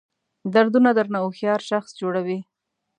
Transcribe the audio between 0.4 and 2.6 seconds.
دردونه درنه هوښیار شخص جوړوي.